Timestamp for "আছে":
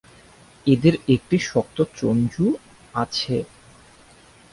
2.93-3.37